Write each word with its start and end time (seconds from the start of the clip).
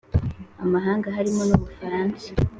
Amahanga, 0.63 1.07
harimo 1.17 1.41
n'u 1.45 1.57
Bufaransa 1.63 2.27